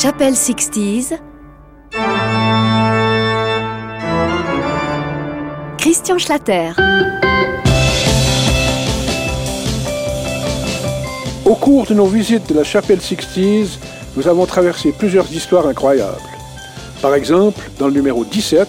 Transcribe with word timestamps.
Chapelle 0.00 0.36
60 0.36 1.20
Christian 5.76 6.18
Schlatter. 6.18 6.70
Au 11.44 11.54
cours 11.56 11.86
de 11.86 11.94
nos 11.94 12.06
visites 12.06 12.48
de 12.48 12.54
la 12.54 12.62
chapelle 12.62 13.00
Sixties, 13.00 13.80
nous 14.16 14.28
avons 14.28 14.46
traversé 14.46 14.92
plusieurs 14.92 15.32
histoires 15.32 15.66
incroyables. 15.66 16.14
Par 17.02 17.16
exemple, 17.16 17.68
dans 17.80 17.88
le 17.88 17.94
numéro 17.94 18.24
17, 18.24 18.68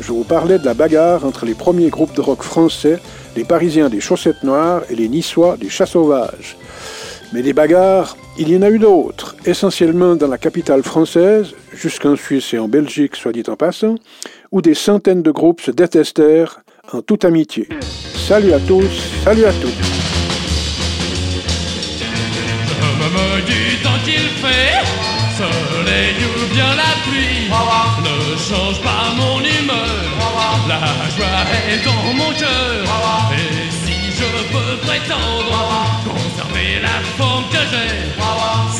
je 0.00 0.10
vous 0.10 0.24
parlais 0.24 0.58
de 0.58 0.64
la 0.64 0.72
bagarre 0.72 1.26
entre 1.26 1.44
les 1.44 1.54
premiers 1.54 1.90
groupes 1.90 2.14
de 2.14 2.22
rock 2.22 2.42
français, 2.42 2.98
les 3.36 3.44
Parisiens 3.44 3.90
des 3.90 4.00
Chaussettes 4.00 4.42
Noires 4.42 4.84
et 4.88 4.94
les 4.94 5.10
Niçois 5.10 5.58
des 5.58 5.68
Chats 5.68 5.84
Sauvages. 5.84 6.56
Mais 7.34 7.42
des 7.42 7.52
bagarres, 7.52 8.16
il 8.38 8.48
y 8.48 8.56
en 8.56 8.62
a 8.62 8.70
eu 8.70 8.78
d'autres, 8.78 9.36
essentiellement 9.44 10.16
dans 10.16 10.28
la 10.28 10.38
capitale 10.38 10.82
française, 10.82 11.54
jusqu'en 11.72 12.16
Suisse 12.16 12.54
et 12.54 12.58
en 12.58 12.68
Belgique, 12.68 13.16
soit 13.16 13.32
dit 13.32 13.44
en 13.48 13.56
passant, 13.56 13.96
où 14.50 14.62
des 14.62 14.74
centaines 14.74 15.22
de 15.22 15.30
groupes 15.30 15.60
se 15.60 15.70
détestèrent 15.70 16.60
en 16.92 17.02
toute 17.02 17.24
amitié. 17.24 17.68
Salut 18.14 18.52
à 18.52 18.60
tous, 18.60 18.90
salut 19.24 19.44
à 19.44 19.52
tous. 19.52 19.92
ne 28.02 28.36
change 28.36 28.80
pas 28.82 29.12
mon 29.16 29.40
humeur. 29.40 30.02
La 30.68 30.80
joie 31.16 31.44
est 31.70 31.82
je 34.22 34.42
peux 34.52 34.76
prétendre 34.86 35.86
conserver 36.04 36.80
la 36.80 36.98
forme 37.18 37.44
que 37.50 37.62
j'ai, 37.72 37.92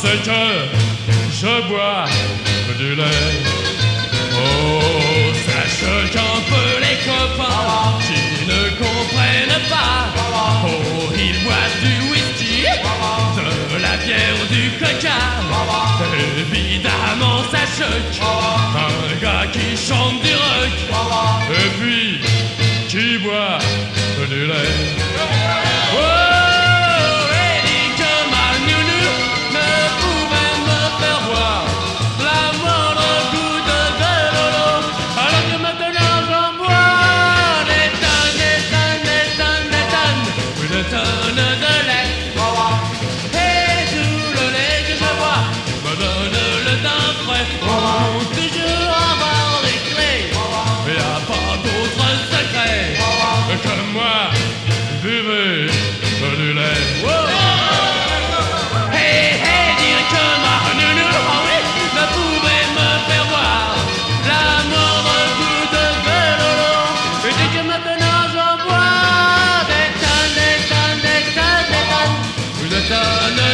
c'est 0.00 0.22
que 0.22 0.42
je 1.40 1.68
bois 1.68 2.04
du 2.78 2.94
lait. 2.94 3.32
Oh, 4.34 5.32
sache 5.46 6.10
qu'un 6.12 6.38
peu 6.52 6.70
les 6.80 6.98
copains 7.04 7.98
qui 8.06 8.46
ne 8.46 8.62
comprennent 8.82 9.62
pas, 9.68 10.12
oh, 10.66 11.12
ils 11.16 11.44
boivent 11.44 11.80
du 11.82 12.10
whisky 12.10 12.64
la 13.80 13.96
bière 13.96 14.46
du 14.50 14.70
coca. 14.78 15.18
Évidemment, 16.38 17.42
ça 17.50 17.64
choque. 17.78 18.20
Un 18.76 19.20
gars 19.20 19.46
qui 19.52 19.76
chante 19.76 20.22
du 20.22 20.34
rock. 20.34 21.48
Et 21.50 21.68
puis, 21.80 22.20
qui 22.88 23.18
boit 23.18 23.58
to 24.16 24.26
do 24.26 24.46
that. 24.46 24.66
Whoa! 25.94 26.31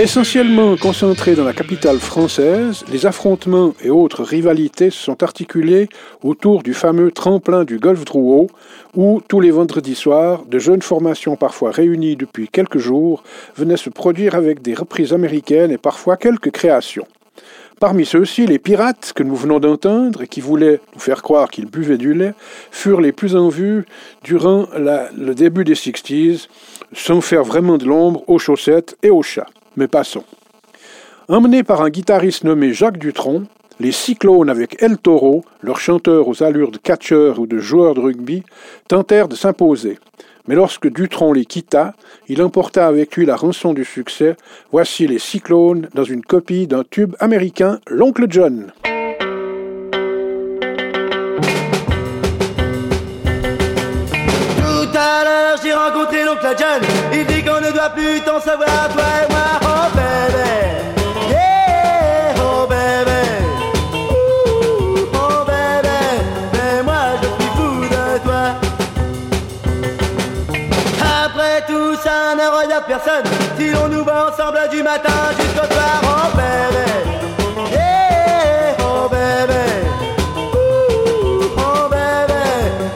Essentiellement 0.00 0.78
concentrés 0.78 1.34
dans 1.34 1.44
la 1.44 1.52
capitale 1.52 1.98
française, 1.98 2.86
les 2.90 3.04
affrontements 3.04 3.74
et 3.84 3.90
autres 3.90 4.22
rivalités 4.24 4.88
se 4.88 4.98
sont 4.98 5.22
articulés 5.22 5.90
autour 6.22 6.62
du 6.62 6.72
fameux 6.72 7.10
tremplin 7.10 7.64
du 7.64 7.78
Golfe 7.78 8.06
Drouot, 8.06 8.46
où, 8.96 9.20
tous 9.28 9.40
les 9.40 9.50
vendredis 9.50 9.94
soirs, 9.94 10.46
de 10.46 10.58
jeunes 10.58 10.80
formations 10.80 11.36
parfois 11.36 11.70
réunies 11.70 12.16
depuis 12.16 12.48
quelques 12.48 12.78
jours 12.78 13.22
venaient 13.58 13.76
se 13.76 13.90
produire 13.90 14.36
avec 14.36 14.62
des 14.62 14.72
reprises 14.72 15.12
américaines 15.12 15.70
et 15.70 15.76
parfois 15.76 16.16
quelques 16.16 16.50
créations. 16.50 17.06
Parmi 17.78 18.06
ceux-ci, 18.06 18.46
les 18.46 18.58
pirates 18.58 19.12
que 19.14 19.22
nous 19.22 19.36
venons 19.36 19.60
d'entendre 19.60 20.22
et 20.22 20.28
qui 20.28 20.40
voulaient 20.40 20.80
nous 20.94 21.00
faire 21.00 21.20
croire 21.20 21.50
qu'ils 21.50 21.66
buvaient 21.66 21.98
du 21.98 22.14
lait 22.14 22.32
furent 22.70 23.02
les 23.02 23.12
plus 23.12 23.36
en 23.36 23.50
vue 23.50 23.84
durant 24.24 24.66
le 24.74 25.34
début 25.34 25.64
des 25.64 25.74
60s, 25.74 26.48
sans 26.94 27.20
faire 27.20 27.44
vraiment 27.44 27.76
de 27.76 27.84
l'ombre 27.84 28.24
aux 28.28 28.38
chaussettes 28.38 28.96
et 29.02 29.10
aux 29.10 29.22
chats. 29.22 29.46
Mais 29.76 29.88
passons. 29.88 30.24
Emmenés 31.28 31.62
par 31.62 31.82
un 31.82 31.90
guitariste 31.90 32.44
nommé 32.44 32.72
Jacques 32.72 32.98
Dutronc, 32.98 33.44
les 33.78 33.92
Cyclones 33.92 34.50
avec 34.50 34.82
El 34.82 34.98
Toro, 34.98 35.44
leur 35.62 35.78
chanteur 35.78 36.28
aux 36.28 36.42
allures 36.42 36.70
de 36.70 36.78
catcheur 36.78 37.38
ou 37.38 37.46
de 37.46 37.58
joueur 37.58 37.94
de 37.94 38.00
rugby, 38.00 38.42
tentèrent 38.88 39.28
de 39.28 39.36
s'imposer. 39.36 39.98
Mais 40.48 40.54
lorsque 40.54 40.92
Dutron 40.92 41.32
les 41.32 41.44
quitta, 41.44 41.94
il 42.28 42.42
emporta 42.42 42.86
avec 42.86 43.16
lui 43.16 43.24
la 43.24 43.36
rançon 43.36 43.72
du 43.72 43.84
succès. 43.84 44.36
Voici 44.72 45.06
les 45.06 45.18
Cyclones 45.18 45.88
dans 45.94 46.04
une 46.04 46.22
copie 46.22 46.66
d'un 46.66 46.82
tube 46.82 47.14
américain, 47.20 47.78
L'Oncle 47.86 48.26
John. 48.28 48.72
Tout 54.56 54.98
à 54.98 55.24
l'heure, 55.24 55.58
j'ai 55.62 55.72
rencontré 55.72 56.24
l'Oncle 56.24 56.54
John. 56.58 56.82
Il 57.12 57.26
dit 57.26 57.44
qu'on 57.44 57.60
ne 57.60 57.72
doit 57.72 57.90
plus 57.90 58.20
t'en 58.26 58.40
savoir, 58.40 58.88
personne 72.86 73.24
si 73.58 73.70
l'on 73.70 73.88
nous 73.88 74.04
va 74.04 74.28
ensemble 74.28 74.58
du 74.70 74.82
matin 74.82 75.10
jusqu'au 75.38 75.66
soir, 75.72 76.00
oh 76.04 76.36
bébé. 76.36 76.86
Oh 78.80 79.08
bébé. 79.08 79.64
oh 81.56 81.88
bébé. 81.90 82.42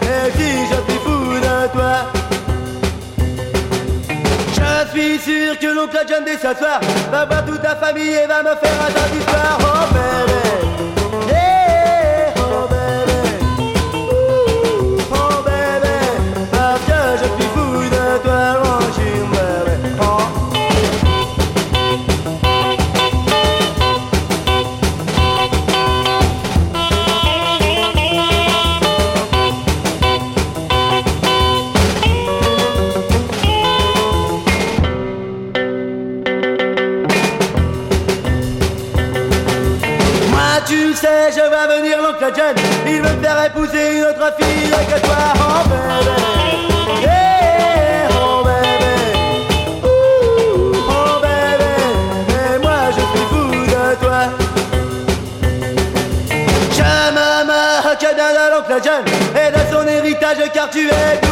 Et 0.03 0.31
si 0.37 0.67
je 0.67 0.91
suis 0.91 1.01
fou 1.05 1.35
de 1.35 1.73
toi? 1.73 1.95
Je 4.53 4.91
suis 4.91 5.19
sûr 5.19 5.59
que 5.59 5.67
l'oncle 5.67 5.99
John 6.09 6.25
dès 6.25 6.37
ce 6.37 6.57
soir 6.57 6.81
va 7.11 7.25
voir 7.25 7.45
toute 7.45 7.63
ta 7.63 7.75
famille 7.77 8.15
et 8.15 8.27
va 8.27 8.43
me 8.43 8.55
faire 8.57 8.79
un 8.87 8.93
tas 8.93 9.09
d'histoires, 9.13 9.59
oh 9.61 9.95
bébé. 9.95 10.94
Épouser 43.57 43.99
une 43.99 44.03
autre 44.03 44.35
fille 44.37 44.71
que 44.71 45.01
toi, 45.07 45.17
oh 45.37 45.69
bébé. 45.69 47.03
Yeah, 47.03 48.09
oh 48.11 48.43
bébé. 48.43 48.95
oh 50.89 51.21
bébé. 51.23 51.73
Et 52.33 52.59
moi 52.59 52.79
je 52.91 53.01
suis 53.01 53.27
fou 53.31 53.45
de 53.65 53.85
toi. 54.03 54.21
Je 56.73 56.83
me 56.83 58.15
bien 58.15 58.31
de 58.33 58.45
l'oncle 58.55 58.77
John 58.83 59.05
et 59.37 59.51
de 59.53 59.73
son 59.73 59.87
héritage 59.87 60.51
car 60.53 60.69
tu 60.71 60.89
es 60.89 61.24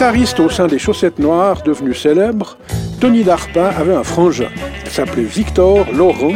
Guitariste 0.00 0.40
au 0.40 0.48
sein 0.48 0.66
des 0.66 0.78
Chaussettes 0.78 1.18
Noires, 1.18 1.60
devenu 1.62 1.92
célèbre, 1.92 2.56
Tony 3.02 3.22
Darpin 3.22 3.66
avait 3.66 3.94
un 3.94 4.02
frangin. 4.02 4.48
Il 4.86 4.90
s'appelait 4.90 5.24
Victor 5.24 5.92
Laurent 5.92 6.32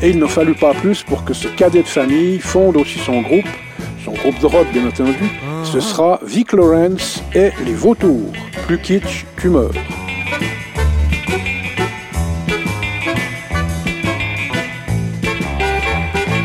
et 0.00 0.10
il 0.10 0.18
n'en 0.20 0.28
fallut 0.28 0.54
pas 0.54 0.74
plus 0.74 1.02
pour 1.02 1.24
que 1.24 1.34
ce 1.34 1.48
cadet 1.48 1.82
de 1.82 1.88
famille 1.88 2.38
fonde 2.38 2.76
aussi 2.76 3.00
son 3.00 3.20
groupe, 3.20 3.48
son 4.04 4.12
groupe 4.12 4.38
de 4.38 4.46
rock 4.46 4.68
bien 4.72 4.86
entendu. 4.86 5.28
Ce 5.64 5.80
sera 5.80 6.20
Vic 6.24 6.52
Lawrence 6.52 7.20
et 7.34 7.50
les 7.66 7.74
Vautours. 7.74 8.30
Plus 8.68 8.78
kitsch 8.78 9.26
tu 9.38 9.48
meurs. 9.48 9.72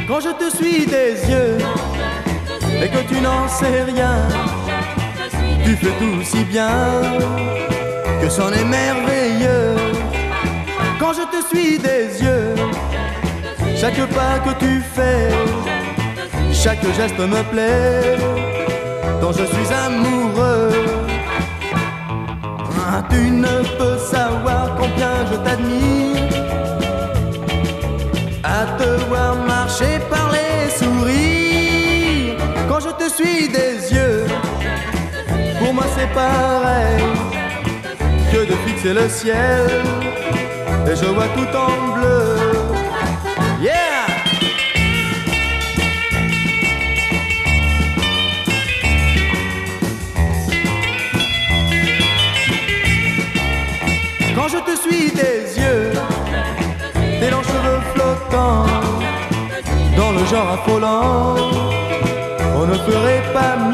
Quand 0.07 0.19
je 0.19 0.31
te 0.31 0.57
suis 0.57 0.87
des 0.87 1.13
yeux 1.29 1.57
et 2.83 2.87
que 2.87 3.07
tu 3.07 3.21
n'en 3.21 3.47
sais 3.47 3.83
rien, 3.83 4.27
tu 5.69 5.75
fais 5.75 5.95
tout 5.99 6.23
si 6.23 6.43
bien 6.45 7.01
que 8.21 8.27
c'en 8.27 8.51
est 8.51 8.65
merveilleux. 8.65 9.75
Quand 10.99 11.13
je 11.13 11.25
te 11.33 11.39
suis 11.49 11.77
des 11.77 12.05
yeux, 12.23 12.55
chaque 13.75 14.01
pas 14.17 14.39
que 14.45 14.53
tu 14.63 14.81
fais, 14.95 15.29
chaque 16.51 16.83
geste 16.97 17.19
me 17.19 17.41
plaît, 17.51 18.17
dont 19.21 19.31
je 19.31 19.45
suis 19.53 19.69
amoureux. 19.87 20.71
Ah, 22.91 23.03
tu 23.11 23.29
ne 23.29 23.55
peux 23.77 23.97
savoir 24.15 24.75
combien 24.79 25.15
je 25.29 25.37
t'admire 25.45 26.23
à 28.43 28.65
te 28.79 28.89
voir 29.09 29.35
marcher, 29.35 29.99
parler, 30.09 30.55
sourire. 30.79 32.37
Quand 32.67 32.79
je 32.79 32.91
te 33.01 33.07
suis 33.17 33.47
des 33.47 33.93
yeux, 33.93 34.25
moi 35.79 35.87
c'est 35.95 36.11
pareil 36.13 37.03
que 38.31 38.39
de 38.51 38.55
fixer 38.65 38.93
le 38.93 39.07
ciel 39.07 39.67
et 40.89 40.95
je 40.95 41.05
vois 41.05 41.29
tout 41.37 41.51
en 41.65 41.93
bleu. 41.95 42.35
Yeah! 43.61 44.07
Quand 54.35 54.47
je 54.47 54.59
te 54.67 54.75
suis 54.83 55.11
des 55.11 55.39
yeux, 55.61 55.91
tes 57.19 57.29
longs 57.29 57.47
cheveux 57.53 57.81
flottants, 57.93 58.65
dans 59.97 60.11
le 60.11 60.25
genre 60.31 60.49
affolant, 60.57 61.35
on 62.55 62.65
ne 62.65 62.77
ferait 62.87 63.23
pas 63.33 63.55
mieux. 63.57 63.68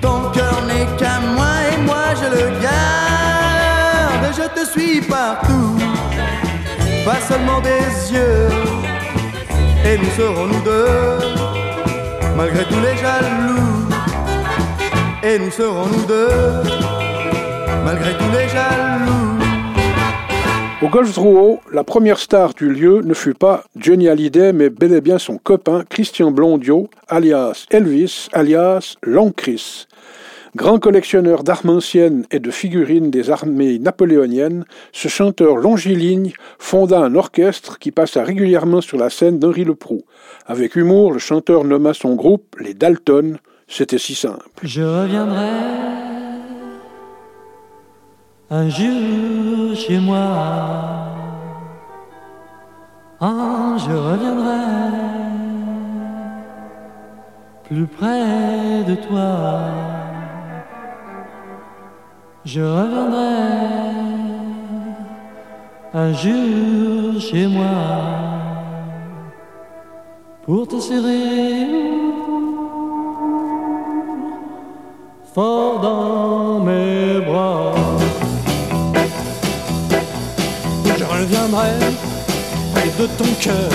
Ton 0.00 0.30
cœur 0.32 0.62
n'est 0.66 0.86
qu'à 0.98 1.20
moi 1.36 1.54
et 1.72 1.76
moi 1.82 2.04
je 2.20 2.28
le 2.36 2.50
garde. 2.60 4.34
Je 4.36 4.60
te 4.60 4.66
suis 4.68 5.00
partout, 5.00 5.78
pas 7.04 7.20
seulement 7.28 7.60
des 7.60 8.12
yeux, 8.12 8.48
et 9.84 9.98
nous 9.98 10.10
serons 10.16 10.46
nous 10.46 10.62
deux, 10.62 11.18
malgré 12.36 12.64
tous 12.64 12.80
les 12.80 12.96
jaloux. 12.96 13.88
Et 15.22 15.38
nous 15.38 15.50
serons 15.50 15.86
nous 15.86 16.06
deux, 16.06 16.62
malgré 17.84 18.12
tous 18.14 18.30
les 18.32 18.48
jaloux. 18.48 19.35
Au 20.82 20.88
Golf 20.88 21.14
Drouot, 21.14 21.60
la 21.72 21.84
première 21.84 22.18
star 22.18 22.52
du 22.52 22.68
lieu 22.68 23.00
ne 23.00 23.14
fut 23.14 23.32
pas 23.32 23.64
Johnny 23.76 24.10
Hallyday, 24.10 24.52
mais 24.52 24.68
bel 24.68 24.92
et 24.92 25.00
bien 25.00 25.18
son 25.18 25.38
copain 25.38 25.84
Christian 25.88 26.30
Blondio, 26.30 26.90
alias 27.08 27.64
Elvis, 27.70 28.28
alias 28.34 28.96
Lancris. 29.02 29.86
Grand 30.54 30.78
collectionneur 30.78 31.44
d'armes 31.44 31.70
anciennes 31.70 32.26
et 32.30 32.40
de 32.40 32.50
figurines 32.50 33.10
des 33.10 33.30
armées 33.30 33.78
napoléoniennes, 33.78 34.66
ce 34.92 35.08
chanteur 35.08 35.56
longiligne 35.56 36.34
fonda 36.58 36.98
un 37.00 37.14
orchestre 37.14 37.78
qui 37.78 37.90
passa 37.90 38.22
régulièrement 38.22 38.82
sur 38.82 38.98
la 38.98 39.08
scène 39.08 39.38
d'Henri 39.38 39.64
Leproux. 39.64 40.04
Avec 40.44 40.76
humour, 40.76 41.10
le 41.10 41.18
chanteur 41.18 41.64
nomma 41.64 41.94
son 41.94 42.16
groupe 42.16 42.54
les 42.60 42.74
Dalton. 42.74 43.38
C'était 43.66 43.98
si 43.98 44.14
simple. 44.14 44.44
Je 44.62 44.82
reviendrai 44.82 46.05
un 48.50 48.68
jour 48.68 49.74
chez 49.74 49.98
moi. 49.98 51.06
Je 53.78 53.92
reviendrai 53.92 54.66
plus 57.64 57.86
près 57.86 58.84
de 58.84 58.94
toi. 58.94 59.32
Je 62.44 62.60
reviendrai 62.60 63.36
un 65.94 66.12
jour 66.12 67.20
chez 67.20 67.46
moi 67.46 67.76
pour 70.44 70.66
te 70.66 70.78
serrer 70.80 71.66
fort 75.34 75.80
dans 75.80 76.60
mes 76.60 77.15
Je 81.36 81.42
reviendrai 81.42 81.70
près 82.74 82.90
de 82.98 83.06
ton 83.18 83.30
cœur 83.40 83.70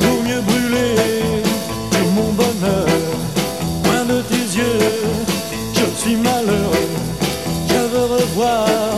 pour 0.00 0.22
mieux 0.22 0.40
brûler 0.40 1.42
tout 1.90 2.10
mon 2.14 2.32
bonheur. 2.32 2.86
Loin 3.84 4.04
de 4.04 4.22
tes 4.22 4.58
yeux, 4.58 4.90
je 5.74 6.00
suis 6.00 6.16
malheureux. 6.16 6.88
Je 7.68 7.74
veux 7.74 8.06
revoir 8.16 8.91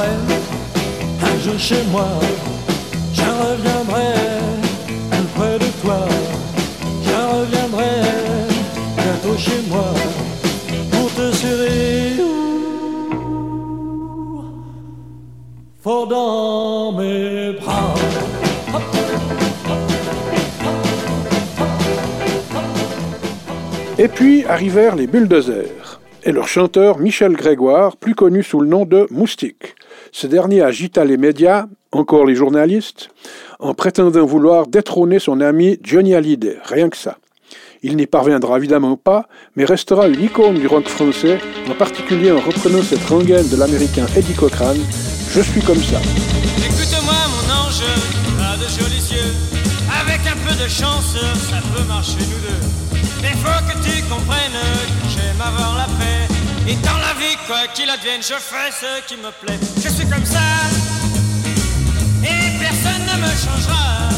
reviendrai 0.00 0.40
un 1.22 1.38
jour 1.40 1.58
chez 1.58 1.82
moi. 1.90 2.08
Je 3.12 3.22
reviendrai 3.22 4.12
près 5.34 5.58
de 5.58 5.82
toi. 5.82 6.06
Je 7.04 7.36
reviendrai 7.36 8.20
chez 9.38 9.62
moi 9.68 9.84
pour 10.90 11.10
te 11.14 11.32
serrer 11.32 12.16
fort 15.80 16.06
dans 16.08 16.92
mes 16.92 17.52
bras. 17.52 17.94
Et 23.98 24.08
puis 24.08 24.44
arrivèrent 24.46 24.96
les 24.96 25.06
bulldozers 25.06 26.00
et 26.24 26.32
leur 26.32 26.48
chanteur 26.48 26.98
Michel 26.98 27.32
Grégoire, 27.32 27.96
plus 27.96 28.14
connu 28.14 28.42
sous 28.42 28.60
le 28.60 28.68
nom 28.68 28.84
de 28.84 29.06
Moustique. 29.10 29.74
Ce 30.12 30.26
dernier 30.26 30.62
agita 30.62 31.04
les 31.04 31.16
médias, 31.16 31.66
encore 31.92 32.26
les 32.26 32.34
journalistes, 32.34 33.10
en 33.58 33.74
prétendant 33.74 34.24
vouloir 34.26 34.66
détrôner 34.66 35.18
son 35.18 35.40
ami 35.40 35.78
Johnny 35.82 36.14
Hallyday, 36.14 36.58
rien 36.64 36.88
que 36.88 36.96
ça. 36.96 37.18
Il 37.82 37.96
n'y 37.96 38.06
parviendra 38.06 38.58
évidemment 38.58 38.96
pas, 38.96 39.26
mais 39.56 39.64
restera 39.64 40.08
une 40.08 40.22
icône 40.22 40.58
du 40.58 40.66
rock 40.66 40.88
français, 40.88 41.38
en 41.68 41.74
particulier 41.74 42.32
en 42.32 42.40
reprenant 42.40 42.82
cette 42.82 43.04
rengaine 43.04 43.48
de 43.48 43.56
l'américain 43.56 44.06
Eddie 44.16 44.34
Cochran, 44.34 44.74
Je 45.30 45.40
suis 45.40 45.62
comme 45.62 45.76
ça. 45.76 46.00
Écoute-moi 46.58 47.14
mon 47.30 47.54
ange, 47.54 47.84
pas 48.36 48.56
de 48.56 48.68
jolis 48.68 49.12
yeux, 49.12 49.32
avec 50.02 50.20
un 50.26 50.36
peu 50.46 50.62
de 50.62 50.68
chance, 50.68 51.16
ça 51.48 51.60
peut 51.72 51.86
marcher 51.86 52.18
nous 52.18 52.48
deux. 52.48 52.80
Et 56.66 56.76
dans 56.76 56.98
la 56.98 57.14
vie, 57.14 57.36
quoi 57.46 57.66
qu'il 57.74 57.90
advienne, 57.90 58.22
je 58.22 58.34
fais 58.34 58.70
ce 58.70 59.06
qui 59.08 59.16
me 59.16 59.30
plaît. 59.40 59.58
Je 59.82 59.88
suis 59.88 60.06
comme 60.06 60.24
ça, 60.24 60.38
et 62.22 62.58
personne 62.60 63.02
ne 63.10 63.16
me 63.22 63.30
changera. 63.44 64.08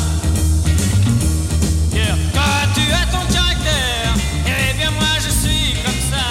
Pierre, 1.92 2.18
toi 2.34 2.52
tu 2.74 2.82
as 2.92 3.06
ton 3.10 3.24
caractère, 3.32 4.12
et 4.46 4.74
bien 4.76 4.90
moi 4.90 5.14
je 5.16 5.30
suis 5.30 5.74
comme 5.82 6.02
ça. 6.10 6.26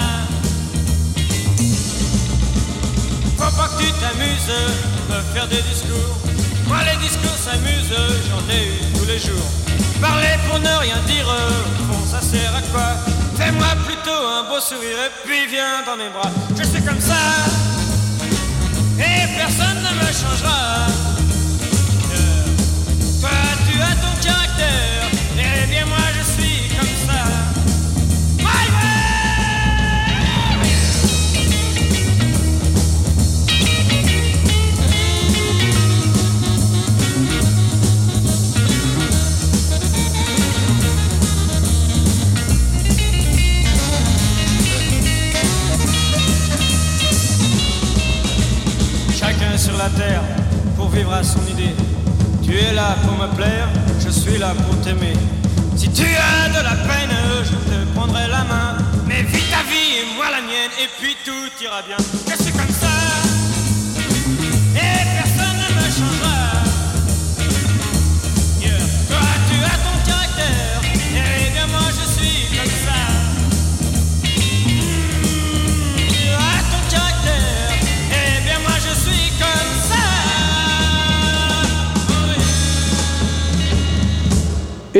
Faut 3.38 3.56
pas 3.56 3.68
que 3.68 3.82
tu 3.82 3.90
t'amuses, 4.00 4.52
me 5.10 5.34
faire 5.34 5.48
des 5.48 5.62
discours. 5.62 6.16
Moi 6.68 6.78
les 6.84 6.98
discours 7.04 7.36
s'amusent, 7.36 7.96
j'en 8.28 8.52
ai 8.52 8.68
eu 8.68 8.98
tous 8.98 9.06
les 9.06 9.18
jours. 9.18 9.50
Parler 10.00 10.36
pour 10.48 10.58
ne 10.60 10.76
rien 10.78 10.98
dire, 11.06 11.26
fond 11.88 12.06
ça 12.06 12.20
sert 12.20 12.54
à 12.54 12.62
quoi? 12.72 13.21
Fais-moi 13.42 13.66
plutôt 13.84 14.10
un 14.12 14.44
beau 14.48 14.60
sourire 14.60 14.98
et 15.04 15.26
puis 15.26 15.46
viens 15.48 15.82
dans 15.84 15.96
mes 15.96 16.08
bras. 16.10 16.30
Je 16.56 16.62
suis 16.62 16.80
comme 16.80 17.00
ça, 17.00 17.14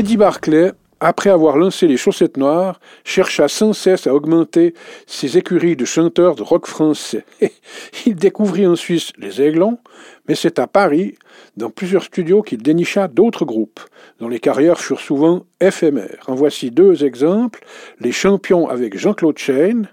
Eddie 0.02 0.16
Barclay, 0.16 0.72
après 0.98 1.30
avoir 1.30 1.56
lancé 1.56 1.86
les 1.86 1.96
chaussettes 1.96 2.36
noires, 2.36 2.80
chercha 3.04 3.46
sans 3.46 3.72
cesse 3.72 4.08
à 4.08 4.14
augmenter 4.16 4.74
ses 5.06 5.38
écuries 5.38 5.76
de 5.76 5.84
chanteurs 5.84 6.34
de 6.34 6.42
rock 6.42 6.66
français. 6.66 7.24
Il 8.06 8.16
découvrit 8.16 8.66
en 8.66 8.74
Suisse 8.74 9.12
les 9.16 9.40
Aiglons, 9.40 9.78
mais 10.26 10.34
c'est 10.34 10.58
à 10.58 10.66
Paris, 10.66 11.14
dans 11.56 11.70
plusieurs 11.70 12.02
studios, 12.02 12.42
qu'il 12.42 12.64
dénicha 12.64 13.06
d'autres 13.06 13.44
groupes, 13.44 13.78
dont 14.18 14.26
les 14.26 14.40
carrières 14.40 14.80
furent 14.80 14.98
souvent 14.98 15.44
éphémères. 15.60 16.24
En 16.26 16.34
voici 16.34 16.72
deux 16.72 17.04
exemples. 17.04 17.64
Les 18.00 18.10
Champions 18.10 18.68
avec 18.68 18.98
Jean-Claude 18.98 19.38
Chaine, 19.38 19.88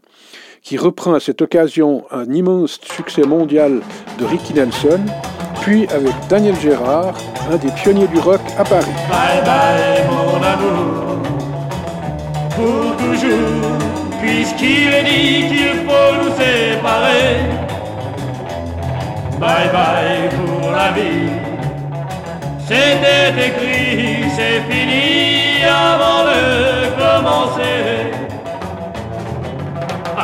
qui 0.64 0.78
reprend 0.78 1.14
à 1.14 1.20
cette 1.20 1.44
occasion 1.44 2.06
un 2.10 2.34
immense 2.34 2.80
succès 2.82 3.28
mondial 3.28 3.82
de 4.18 4.26
Ricky 4.26 4.56
Nelson, 4.56 5.02
puis 5.62 5.88
avec 5.90 6.14
Daniel 6.28 6.56
Gérard, 6.60 7.14
un 7.52 7.58
des 7.58 7.72
pionniers 7.72 8.08
du 8.08 8.20
rock 8.20 8.42
à 8.58 8.64
Paris. 8.64 8.86
Bye 9.10 9.42
bye 9.46 10.04
mon 10.10 10.38
amour, 10.44 11.20
pour 12.56 12.96
toujours, 12.98 13.78
puisqu'il 14.22 14.94
est 14.94 15.04
dit 15.04 15.48
qu'il 15.48 15.88
faut 15.88 16.12
nous 16.22 16.32
séparer. 16.36 17.36
Bye 19.40 19.70
bye 19.72 20.30
pour 20.38 20.72
la 20.72 20.92
vie, 20.92 21.30
c'était 22.68 23.48
écrit, 23.48 24.30
c'est 24.36 24.62
fini 24.72 25.64
avant 25.64 26.24
de 26.30 26.42
commencer. 27.00 28.09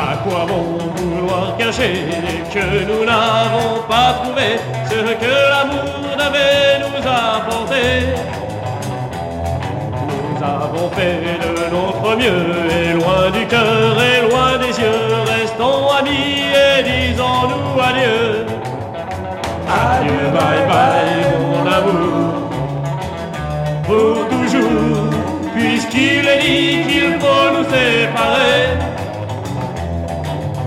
À 0.07 0.17
quoi 0.17 0.45
bon 0.47 0.77
vouloir 0.95 1.57
cacher 1.57 2.05
que 2.53 2.65
nous 2.89 3.03
n'avons 3.05 3.81
pas 3.89 4.09
trouvé 4.21 4.47
ce 4.89 4.99
que 5.21 5.33
l'amour 5.51 6.05
devait 6.23 6.77
nous 6.83 7.03
apporter? 7.07 7.89
Nous 10.07 10.43
avons 10.43 10.87
fait 10.91 11.17
de 11.43 11.51
notre 11.75 12.07
mieux 12.17 12.45
et 12.77 12.93
loin 12.93 13.31
du 13.31 13.43
cœur 13.47 13.93
et 14.11 14.19
loin 14.29 14.51
des 14.59 14.73
yeux, 14.79 15.09
restons 15.25 15.89
amis 15.99 16.37
et 16.53 16.83
disons-nous 16.83 17.81
adieu. 17.89 18.45
Adieu, 19.67 20.23
bye 20.35 20.63
bye 20.69 21.25
mon 21.41 21.65
amour, 21.77 22.27
pour 23.87 24.17
toujours, 24.29 25.09
puisqu'il 25.55 26.27
est 26.27 26.41
dit 26.43 26.74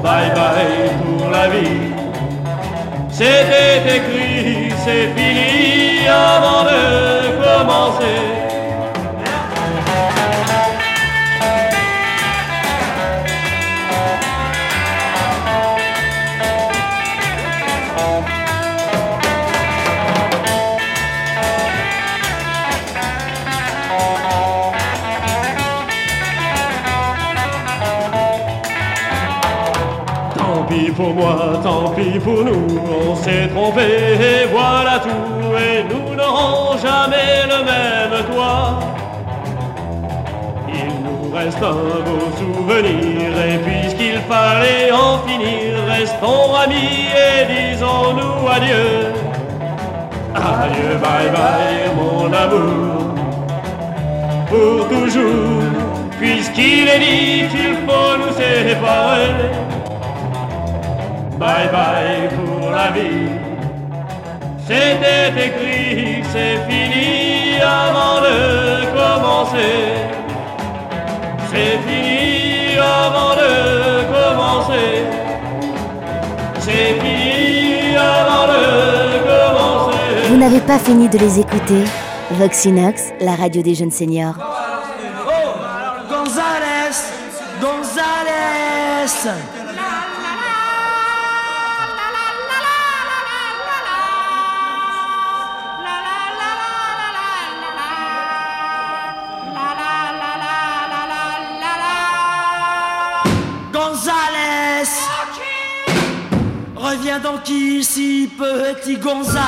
Bye 0.02 0.30
bye 0.34 0.90
pour 1.02 1.30
la 1.30 1.48
vie. 1.48 1.92
C'était 3.10 3.96
écrit, 3.96 4.72
c'est 4.84 5.08
fini 5.16 6.06
avant 6.06 6.62
de 6.64 6.82
commencer. 7.42 8.27
Pour 30.98 31.14
moi, 31.14 31.60
tant 31.62 31.90
pis 31.90 32.18
pour 32.18 32.42
nous, 32.42 32.66
on 33.00 33.14
s'est 33.14 33.46
trompé 33.54 33.86
et 34.30 34.46
voilà 34.50 34.98
tout, 34.98 35.44
et 35.66 35.84
nous 35.90 36.16
n'aurons 36.16 36.76
jamais 36.76 37.34
le 37.52 37.58
même 37.70 38.16
toit. 38.28 38.80
Il 40.68 40.90
nous 41.04 41.32
reste 41.32 41.62
un 41.62 42.00
beau 42.06 42.24
souvenir, 42.40 43.30
et 43.46 43.58
puisqu'il 43.66 44.18
fallait 44.28 44.90
en 44.90 45.18
finir, 45.24 45.68
restons 45.86 46.52
amis 46.64 47.06
et 47.28 47.38
disons-nous 47.54 48.48
adieu. 48.56 48.90
Adieu, 50.34 50.90
bye 51.04 51.30
bye, 51.36 51.86
mon 52.00 52.26
amour, 52.44 53.14
pour 54.48 54.88
toujours, 54.88 55.62
puisqu'il 56.18 56.88
est 56.88 56.98
dit 56.98 57.48
qu'il 57.52 57.76
faut 57.86 58.16
nous 58.20 58.34
séparer 58.34 59.67
bye 61.38 61.68
bye 61.70 62.28
pour 62.36 62.70
la 62.70 62.90
vie. 62.90 63.30
C'était 64.66 65.30
écrit, 65.46 66.22
c'est 66.32 66.58
fini 66.68 67.60
avant 67.62 68.20
de 68.20 68.84
commencer. 68.98 69.74
C'est 71.50 71.78
fini 71.86 72.76
avant 72.78 73.34
de 73.42 73.52
commencer. 74.14 74.90
C'est 76.60 77.00
fini 77.00 77.96
avant 77.96 78.46
de 78.52 78.62
commencer. 79.30 80.28
Vous 80.28 80.36
n'avez 80.36 80.60
pas 80.60 80.78
fini 80.78 81.08
de 81.08 81.18
les 81.18 81.40
écouter 81.40 81.84
Voxinox, 82.32 83.12
la 83.20 83.34
radio 83.36 83.62
des 83.62 83.74
jeunes 83.74 83.90
seniors. 83.90 84.34
Oh, 84.38 84.44
Gonzales 86.10 86.94
Gonzales 87.62 89.57
Donc 107.22 107.48
ici, 107.48 108.28
petit 108.38 108.96
Gonzales 108.96 109.42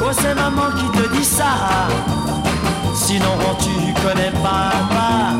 Oh, 0.00 0.10
c'est 0.12 0.34
maman 0.34 0.70
qui 0.76 0.98
te 0.98 1.08
dit 1.14 1.24
ça. 1.24 1.88
Sinon 2.94 3.36
tu 3.58 3.92
connais 4.02 4.30
papa. 4.42 5.34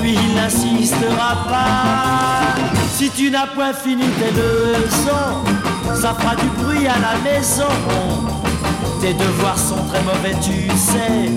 Lui 0.00 0.14
il 0.14 0.34
n'insistera 0.34 1.44
pas. 1.48 2.60
Si 2.92 3.10
tu 3.10 3.30
n'as 3.30 3.46
point 3.46 3.72
fini 3.72 4.04
tes 4.18 4.30
leçons 4.32 5.44
Ça 5.94 6.14
fera 6.14 6.34
du 6.34 6.46
bruit 6.60 6.86
à 6.88 6.98
la 6.98 7.18
maison. 7.22 7.72
Tes 9.00 9.14
devoirs 9.14 9.58
sont 9.58 9.84
très 9.90 10.02
mauvais 10.02 10.34
tu 10.42 10.68
sais. 10.76 11.30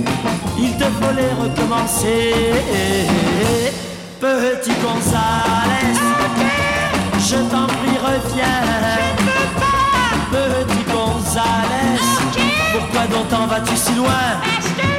Il 0.57 0.75
te 0.77 0.85
faut 0.85 1.13
les 1.15 1.33
recommencer. 1.41 2.33
Petit 4.19 4.73
Gonzales 4.81 6.72
Je 7.25 7.35
t'en 7.35 7.67
prie 7.67 7.97
reviens. 7.97 8.43
Petit 10.29 10.83
Gonzales 10.91 11.99
Pourquoi 12.73 13.07
donc 13.07 13.29
t'en 13.29 13.47
vas-tu 13.47 13.77
si 13.77 13.93
loin? 13.95 14.92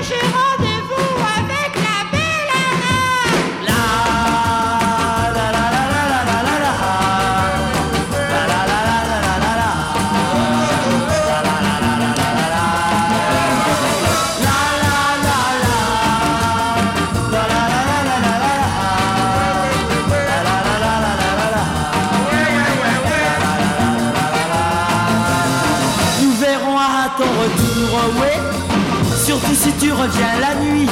Surtout 29.24 29.54
si 29.54 29.72
tu 29.80 29.92
reviens 29.92 30.38
la 30.40 30.54
nuit 30.62 30.88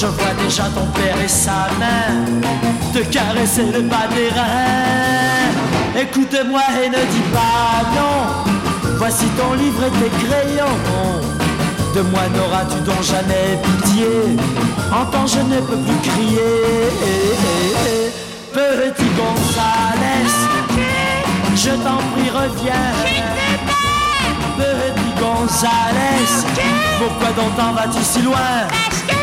je 0.00 0.06
vois 0.06 0.34
déjà 0.44 0.64
ton 0.74 0.86
père 0.92 1.20
et 1.24 1.28
sa 1.28 1.66
main 1.80 2.40
te 2.92 3.00
caresser 3.10 3.64
le 3.64 3.80
bas 3.82 4.06
des 4.14 4.28
reins. 4.28 6.00
Écoute-moi 6.00 6.60
et 6.84 6.88
ne 6.88 6.94
dis 6.94 7.26
pas 7.32 7.82
non. 7.96 8.92
Voici 8.96 9.26
ton 9.36 9.54
livre 9.54 9.82
et 9.84 9.90
tes 9.90 10.10
crayons. 10.24 10.78
De 11.96 12.02
moi 12.02 12.22
n'auras-tu 12.32 12.80
donc 12.82 13.02
jamais 13.02 13.58
pitié? 13.64 14.06
Entends, 14.92 15.26
je 15.26 15.40
ne 15.40 15.60
peux 15.62 15.78
plus 15.78 16.10
crier. 16.10 16.88
Petit 18.52 19.10
Gonzales, 19.16 20.30
je 21.56 21.70
t'en 21.70 21.98
prie, 22.12 22.30
reviens. 22.30 23.47
Gonzales, 25.38 25.70
pourquoi 26.98 27.28
donc 27.28 27.54
t'en 27.56 27.72
vas-tu 27.72 28.02
si 28.02 28.22
loin? 28.22 28.66
Est-ce 28.88 29.04
que 29.04 29.17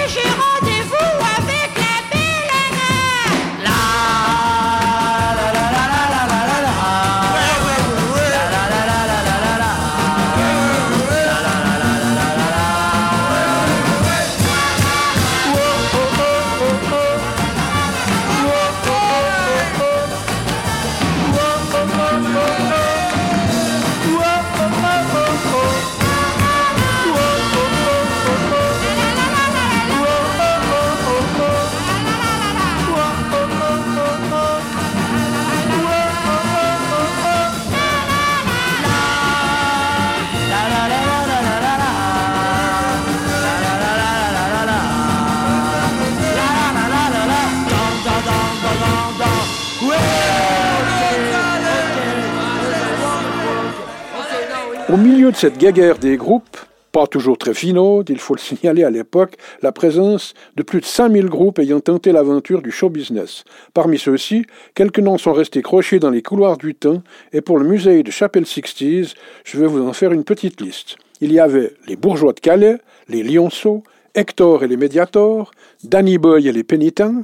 milieu 55.06 55.32
de 55.32 55.36
cette 55.36 55.60
guéguerre 55.60 56.00
des 56.00 56.18
groupes, 56.18 56.58
pas 56.92 57.06
toujours 57.06 57.38
très 57.38 57.54
finaude, 57.54 58.10
il 58.10 58.18
faut 58.18 58.34
le 58.34 58.40
signaler 58.40 58.84
à 58.84 58.90
l'époque, 58.90 59.36
la 59.62 59.72
présence 59.72 60.34
de 60.56 60.64
plus 60.64 60.80
de 60.80 60.86
5000 60.86 61.28
groupes 61.28 61.60
ayant 61.60 61.80
tenté 61.80 62.12
l'aventure 62.12 62.64
du 62.64 62.72
show 62.72 62.90
business. 62.90 63.44
Parmi 63.76 64.00
ceux-ci, 64.00 64.48
quelques 64.74 64.98
noms 64.98 65.20
sont 65.20 65.34
restés 65.34 65.62
crochés 65.62 66.00
dans 66.00 66.10
les 66.10 66.24
couloirs 66.24 66.58
du 66.58 66.74
temps, 66.74 67.04
et 67.34 67.42
pour 67.42 67.60
le 67.60 67.68
musée 67.68 68.02
de 68.02 68.10
Chapelle 68.10 68.48
Sixties, 68.48 69.14
je 69.44 69.60
vais 69.60 69.68
vous 69.68 69.88
en 69.88 69.94
faire 69.94 70.12
une 70.12 70.24
petite 70.24 70.60
liste. 70.60 70.96
Il 71.22 71.32
y 71.32 71.40
avait 71.40 71.74
les 71.88 71.98
bourgeois 71.98 72.34
de 72.34 72.40
Calais, 72.40 72.80
les 73.08 73.22
lionceaux, 73.22 73.84
Hector 74.16 74.64
et 74.64 74.68
les 74.68 74.78
médiators, 74.78 75.52
Danny 75.84 76.18
Boy 76.18 76.48
et 76.48 76.52
les 76.52 76.64
pénitents, 76.64 77.24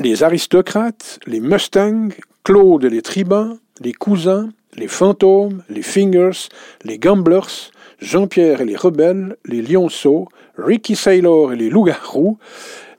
les 0.00 0.24
aristocrates, 0.24 1.20
les 1.26 1.38
Mustangs, 1.38 2.08
Claude 2.42 2.84
et 2.84 2.90
les 2.90 3.02
tribuns, 3.02 3.58
les 3.80 3.92
cousins, 3.92 4.48
les 4.76 4.88
fantômes, 4.88 5.62
les 5.68 5.82
fingers, 5.82 6.48
les 6.84 6.98
gamblers, 6.98 7.70
Jean-Pierre 8.00 8.60
et 8.60 8.64
les 8.64 8.76
rebelles, 8.76 9.36
les 9.44 9.62
lionceaux, 9.62 10.28
Ricky 10.58 10.96
Saylor 10.96 11.52
et 11.52 11.56
les 11.56 11.70
loups-garous, 11.70 12.38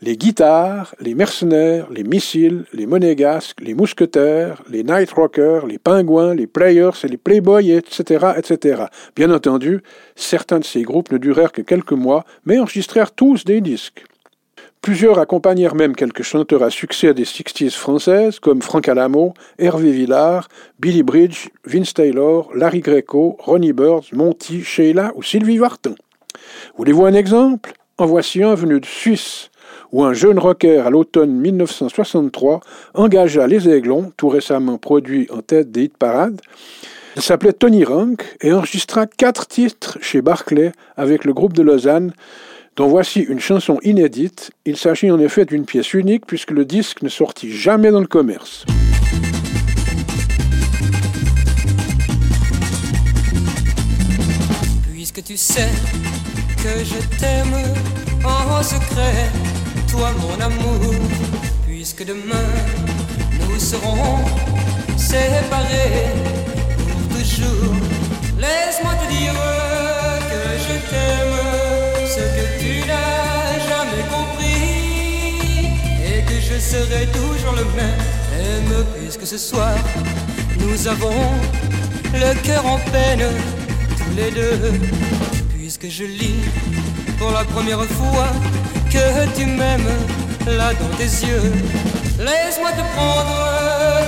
les 0.02 0.18
guitares, 0.18 0.96
les 1.00 1.16
mercenaires, 1.16 1.88
les 1.90 2.04
missiles, 2.04 2.66
les 2.74 2.86
monégasques, 2.86 3.62
les 3.62 3.74
mousquetaires, 3.74 4.62
les 4.70 4.84
night 4.84 5.12
rockers, 5.12 5.66
les 5.66 5.78
pingouins, 5.78 6.34
les 6.34 6.48
players 6.48 6.92
et 7.04 7.08
les 7.08 7.18
playboys, 7.18 7.70
etc., 7.70 8.34
etc. 8.38 8.84
Bien 9.16 9.32
entendu, 9.32 9.82
certains 10.16 10.60
de 10.60 10.66
ces 10.66 10.82
groupes 10.82 11.12
ne 11.12 11.18
durèrent 11.18 11.52
que 11.52 11.62
quelques 11.62 11.94
mois, 11.94 12.26
mais 12.46 12.60
enregistrèrent 12.60 13.12
tous 13.12 13.46
des 13.46 13.62
disques. 13.62 14.04
Plusieurs 14.82 15.18
accompagnèrent 15.20 15.76
même 15.76 15.96
quelques 15.96 16.24
chanteurs 16.24 16.62
à 16.62 16.70
succès 16.70 17.14
des 17.14 17.24
60s 17.24 17.72
françaises, 17.72 18.40
comme 18.40 18.62
Franck 18.62 18.90
Alamo, 18.90 19.34
Hervé 19.58 19.92
Villard, 19.92 20.50
Billy 20.80 21.04
Bridge, 21.04 21.48
Vince 21.66 21.94
Taylor, 21.94 22.50
Larry 22.54 22.82
Greco, 22.82 23.38
Ronnie 23.40 23.72
Birds, 23.72 24.08
Monty, 24.12 24.62
Sheila 24.62 25.14
ou 25.16 25.24
Sylvie 25.24 25.58
Vartan. 25.58 25.96
Voulez-vous 26.78 27.06
un 27.06 27.14
exemple? 27.14 27.74
En 27.98 28.08
voici 28.08 28.44
un 28.44 28.56
venu 28.56 28.80
de 28.80 28.86
Suisse, 28.86 29.52
où 29.94 30.04
un 30.04 30.14
jeune 30.14 30.40
rocker 30.40 30.80
à 30.80 30.90
l'automne 30.90 31.32
1963 31.32 32.60
engagea 32.96 33.48
les 33.48 33.70
Aiglons, 33.70 34.12
tout 34.18 34.30
récemment 34.30 34.78
produit 34.78 35.30
en 35.32 35.42
tête 35.42 35.72
des 35.72 35.84
hit 35.84 35.98
parades. 35.98 36.42
Il 37.16 37.22
s'appelait 37.22 37.54
Tony 37.54 37.84
Rank 37.84 38.24
et 38.42 38.52
enregistra 38.52 39.06
quatre 39.06 39.48
titres 39.48 40.00
chez 40.02 40.22
Barclay 40.22 40.72
avec 40.98 41.26
le 41.26 41.34
groupe 41.34 41.54
de 41.54 41.62
Lausanne, 41.62 42.12
dont 42.76 42.88
voici 42.88 43.22
une 43.22 43.40
chanson 43.40 43.80
inédite. 43.84 44.52
Il 44.66 44.78
s'agit 44.78 45.12
en 45.12 45.20
effet 45.20 45.46
d'une 45.46 45.66
pièce 45.66 45.94
unique 45.94 46.26
puisque 46.26 46.52
le 46.52 46.66
disque 46.66 47.02
ne 47.02 47.10
sortit 47.10 47.52
jamais 47.52 47.92
dans 47.92 48.00
le 48.00 48.08
commerce. 48.08 48.66
Puisque 54.92 55.24
tu 55.24 55.38
sais 55.38 55.70
que 56.58 56.84
je 56.84 57.18
t'aime 57.18 57.54
en 58.26 58.64
secret, 58.64 59.30
toi 59.92 60.12
mon 60.20 60.44
amour, 60.44 60.96
puisque 61.68 62.06
demain 62.06 62.50
nous 63.42 63.60
serons 63.60 64.18
séparés 64.98 66.08
pour 66.78 67.18
toujours, 67.20 67.76
laisse-moi 68.40 68.94
te 68.96 69.12
dire 69.12 69.34
que 70.30 70.42
je 70.66 70.76
t'aime, 70.90 71.33
serai 76.64 77.06
toujours 77.08 77.56
le 77.56 77.66
même, 77.76 78.86
puisque 78.96 79.28
ce 79.28 79.38
soir 79.38 79.76
nous 80.60 80.88
avons 80.88 81.24
le 82.14 82.34
cœur 82.42 82.66
en 82.66 82.80
peine 82.92 83.26
tous 83.98 84.16
les 84.16 84.32
deux, 84.32 84.80
puisque 85.54 85.90
je 85.90 86.06
lis 86.06 86.44
pour 87.20 87.32
la 87.32 87.44
première 87.44 87.84
fois 88.00 88.30
que 88.90 89.06
tu 89.38 89.46
m'aimes 89.46 89.94
là 90.48 90.74
dans 90.82 90.94
tes 90.98 91.12
yeux. 91.28 91.52
Laisse-moi 92.20 92.72
te 92.72 92.84
prendre 92.96 93.38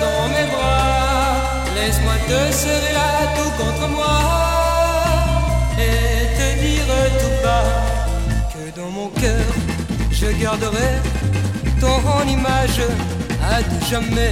dans 0.04 0.28
mes 0.36 0.48
bras, 0.54 1.66
laisse-moi 1.76 2.14
te 2.30 2.54
serrer 2.54 2.94
là 2.94 3.10
tout 3.38 3.52
contre 3.62 3.88
moi. 3.90 4.18
Et 5.78 6.24
te 6.38 6.48
dire 6.64 6.92
tout 7.20 7.36
bas 7.44 7.68
que 8.54 8.80
dans 8.80 8.90
mon 8.90 9.10
cœur 9.10 9.46
je 10.12 10.28
garderai 10.42 10.92
ton 11.86 12.28
image 12.28 12.82
à 13.44 13.62
tout 13.62 13.86
jamais. 13.90 14.32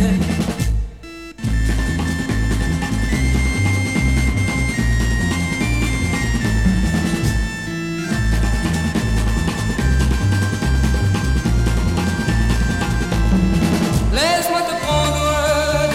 Laisse-moi 14.14 14.62
te 14.70 14.76
prendre 14.84 15.24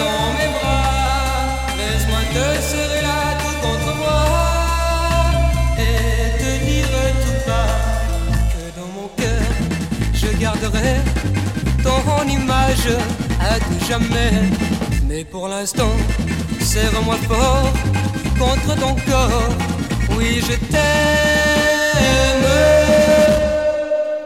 dans 0.03 0.27
mes 0.37 0.49
bras, 0.55 0.83
laisse-moi 1.77 2.21
te 2.33 2.61
serrer 2.69 3.01
là 3.01 3.21
tout 3.41 3.57
contre 3.65 3.91
moi 3.97 4.21
et 5.77 6.37
te 6.41 6.51
dire 6.65 6.93
tout 7.23 7.39
bas 7.47 7.73
que 8.51 8.79
dans 8.79 8.89
mon 8.97 9.07
cœur 9.17 9.43
je 10.13 10.29
garderai 10.37 11.18
pour. 12.89 12.97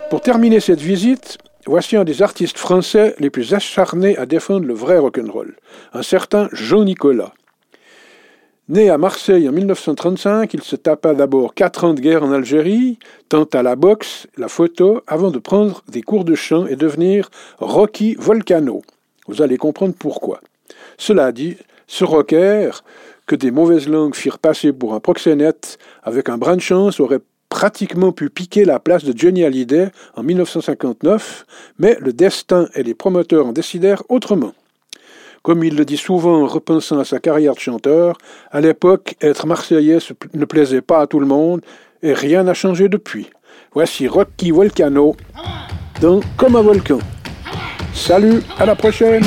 Pour 0.10 0.21
terminer 0.21 0.60
cette 0.60 0.82
visite, 0.82 1.38
voici 1.65 1.95
un 1.95 2.04
des 2.04 2.21
artistes 2.21 2.58
français 2.58 3.15
les 3.19 3.30
plus 3.30 3.54
acharnés 3.54 4.17
à 4.17 4.26
défendre 4.26 4.65
le 4.65 4.73
vrai 4.73 4.97
rock'n'roll, 4.97 5.56
un 5.93 6.04
certain 6.04 6.49
Jean 6.54 6.84
Nicolas. 6.84 7.34
Né 8.69 8.89
à 8.89 8.97
Marseille 8.97 9.49
en 9.49 9.52
1935, 9.52 10.54
il 10.54 10.63
se 10.63 10.78
tapa 10.78 11.13
d'abord 11.13 11.54
quatre 11.54 11.84
ans 11.84 11.93
de 11.93 11.99
guerre 11.99 12.23
en 12.23 12.32
Algérie, 12.32 12.97
tant 13.28 13.43
à 13.43 13.62
la 13.62 13.76
boxe, 13.76 14.26
la 14.38 14.47
photo, 14.47 15.02
avant 15.06 15.32
de 15.32 15.39
prendre 15.39 15.84
des 15.89 16.02
cours 16.02 16.23
de 16.23 16.34
chant 16.34 16.65
et 16.67 16.78
devenir 16.78 17.30
Rocky 17.58 18.15
Volcano. 18.15 18.82
Vous 19.28 19.41
allez 19.41 19.58
comprendre 19.58 19.93
pourquoi. 19.99 20.39
Cela 20.97 21.34
dit, 21.34 21.58
ce 21.88 22.06
rocker, 22.06 22.71
que 23.26 23.36
des 23.36 23.52
mauvaises 23.52 23.89
langues 23.89 24.15
firent 24.15 24.39
passer 24.39 24.71
pour 24.71 24.93
un 24.93 25.02
proxénète, 25.02 25.78
avec 26.02 26.30
un 26.30 26.38
brin 26.38 26.56
de 26.56 26.62
chance, 26.62 27.02
aurait 27.02 27.19
pratiquement 27.49 28.13
pu 28.13 28.30
piquer 28.30 28.63
la 28.63 28.80
place 28.80 29.04
de 29.04 29.12
Johnny 29.13 29.43
Hallyday 29.43 29.89
en 30.15 30.23
1959, 30.23 31.45
mais 31.80 31.97
le 31.99 32.13
destin 32.13 32.69
et 32.76 32.84
les 32.84 32.93
promoteurs 32.93 33.45
en 33.45 33.52
décidèrent 33.52 34.04
autrement. 34.08 34.54
Comme 35.43 35.65
il 35.65 35.75
le 35.75 35.84
dit 35.84 35.97
souvent 35.97 36.41
en 36.41 36.47
repensant 36.47 36.99
à 36.99 37.03
sa 37.03 37.19
carrière 37.19 37.53
de 37.53 37.60
chanteur, 37.60 38.17
à 38.49 38.62
l'époque, 38.62 39.15
être 39.19 39.45
marseillais 39.45 39.97
ne 40.34 40.45
plaisait 40.45 40.82
pas 40.82 41.01
à 41.01 41.08
tout 41.08 41.19
le 41.19 41.25
monde 41.25 41.60
et 42.01 42.13
rien 42.13 42.43
n'a 42.43 42.53
changé 42.53 42.88
depuis. 42.88 43.29
Voici 43.73 44.08
Rocky 44.08 44.51
Volcano 44.51 45.17
dans 45.99 46.21
Comme 46.38 46.56
un 46.56 46.62
volcan. 46.62 46.99
Salut, 47.93 48.41
à 48.58 48.65
la 48.65 48.75
prochaine! 48.75 49.25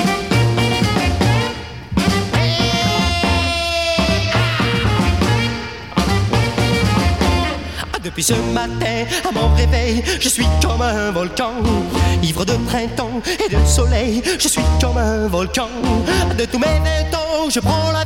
Depuis 8.02 8.22
ce 8.22 8.32
matin, 8.54 9.04
à 9.28 9.32
mon 9.32 9.54
réveil, 9.54 10.02
je 10.18 10.28
suis 10.30 10.46
comme 10.62 10.80
un 10.80 11.10
volcan. 11.10 11.52
Ivre 12.22 12.44
de 12.44 12.54
printemps 12.66 13.20
et 13.44 13.48
de 13.48 13.64
soleil, 13.66 14.22
je 14.38 14.48
suis 14.48 14.62
comme 14.80 14.98
un 14.98 15.28
volcan. 15.28 15.68
De 16.38 16.44
tous 16.44 16.58
mes 16.58 16.66
vingt 16.66 17.16
je 17.50 17.60
prends 17.60 17.92
la 17.92 18.04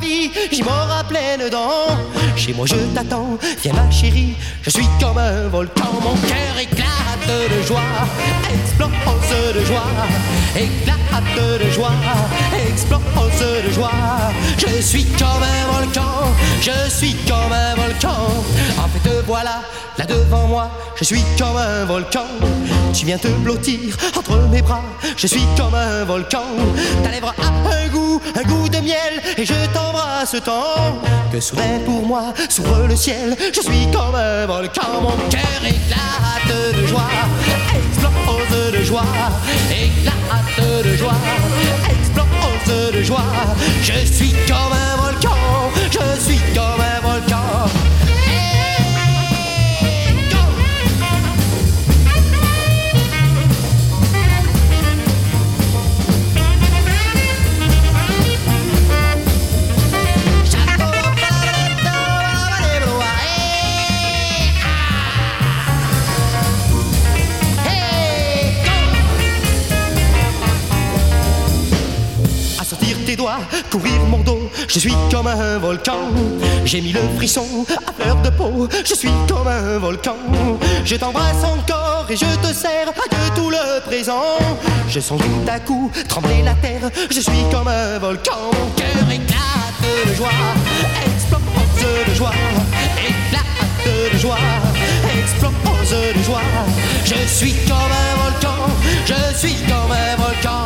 j'y 0.51 0.63
mords 0.63 0.91
à 0.99 1.05
pleines 1.05 1.49
dents. 1.51 1.97
Chez 2.37 2.53
moi, 2.53 2.67
je 2.67 2.77
t'attends, 2.95 3.39
viens 3.63 3.73
ma 3.73 3.91
chérie, 3.91 4.35
je 4.63 4.71
suis 4.71 4.89
comme 5.01 5.19
un 5.19 5.49
volcan. 5.49 5.93
Mon 6.03 6.15
cœur 6.29 6.57
éclate 6.61 7.27
de 7.29 7.63
joie, 7.67 7.81
explose 8.53 9.55
de 9.55 9.65
joie, 9.65 9.91
éclate 10.57 10.99
de 11.37 11.71
joie, 11.71 11.93
explose 12.69 13.01
de 13.65 13.73
joie. 13.73 13.91
Je 14.59 14.83
suis 14.83 15.05
comme 15.05 15.43
un 15.43 15.73
volcan, 15.73 16.15
je 16.61 16.91
suis 16.91 17.15
comme 17.29 17.53
un 17.53 17.75
volcan. 17.75 18.21
En 18.79 18.89
fait, 18.89 19.09
te 19.09 19.15
voilà 19.27 19.63
là 19.99 20.07
devant 20.07 20.47
moi, 20.47 20.71
je 20.97 21.05
suis 21.05 21.25
comme 21.39 21.57
un 21.57 21.85
volcan. 21.85 22.27
Tu 22.93 23.07
viens 23.07 23.19
te 23.19 23.29
blottir 23.29 23.97
entre 24.17 24.37
mes 24.51 24.63
bras, 24.63 24.83
je 25.17 25.27
suis 25.27 25.45
comme 25.57 25.75
un 25.75 26.05
volcan. 26.05 26.45
Ta 27.03 27.11
lèvre 27.11 27.35
a 27.39 27.49
un 27.77 27.89
goût, 27.89 28.21
un 28.35 28.43
goût 28.43 28.69
de 28.69 28.79
miel, 28.79 29.23
et 29.37 29.45
je 29.45 29.55
t'embrasse 29.73 30.00
tant 30.45 30.99
que 31.33 31.41
soudain 31.41 31.81
pour 31.85 32.07
moi 32.07 32.33
s'ouvre 32.49 32.87
le 32.89 32.97
ciel. 32.97 33.37
Je 33.53 33.61
suis 33.61 33.87
comme 33.93 34.15
un 34.15 34.47
volcan, 34.47 35.01
mon 35.03 35.17
cœur 35.29 35.61
éclate 35.63 36.77
de 36.77 36.87
joie, 36.87 37.11
explose 37.75 38.73
de 38.73 38.85
joie, 38.85 39.03
éclate 39.71 40.85
de 40.85 40.97
joie, 40.97 41.13
explose 41.91 42.93
de 42.93 43.03
joie. 43.03 43.33
Je 43.83 44.07
suis 44.07 44.35
comme 44.47 44.73
un 44.73 44.97
volcan, 45.03 45.37
je 45.91 46.21
suis 46.21 46.41
comme 46.55 46.81
un 46.81 47.01
volcan. 47.01 47.80
Courir 73.71 74.01
mon 74.09 74.19
dos, 74.19 74.51
je 74.67 74.79
suis 74.79 74.95
comme 75.11 75.27
un 75.27 75.59
volcan. 75.59 76.09
J'ai 76.65 76.81
mis 76.81 76.93
le 76.93 77.01
frisson 77.17 77.67
à 77.87 77.93
fleur 77.93 78.17
de 78.23 78.31
peau, 78.31 78.69
je 78.85 78.95
suis 78.95 79.11
comme 79.29 79.47
un 79.47 79.79
volcan. 79.79 80.17
Je 80.85 80.97
t'embrasse 80.97 81.45
encore 81.45 82.07
et 82.09 82.17
je 82.17 82.25
te 82.25 82.55
serre 82.55 82.89
à 82.89 83.37
tout 83.37 83.51
le 83.51 83.81
présent. 83.85 84.39
Je 84.89 85.01
sens 85.01 85.21
tout 85.21 85.51
à 85.51 85.61
coup 85.61 85.91
trembler 86.09 86.43
la 86.43 86.55
terre, 86.55 86.91
je 87.11 87.21
suis 87.21 87.45
comme 87.53 87.69
un 87.69 87.99
volcan. 87.99 88.51
Mon 88.53 88.71
cœur 88.71 89.11
éclate 89.11 90.07
de 90.07 90.15
joie, 90.15 90.29
explose 91.05 91.41
de 92.09 92.15
joie, 92.15 92.33
éclate 92.97 94.13
de 94.13 94.19
joie, 94.19 94.39
explose 95.19 95.91
de 95.91 96.23
joie. 96.23 96.41
Je 97.05 97.29
suis 97.29 97.55
comme 97.69 97.77
un 97.77 98.23
volcan, 98.23 98.65
je 99.05 99.39
suis 99.39 99.57
comme 99.69 99.93
un 99.93 100.17
volcan. 100.17 100.65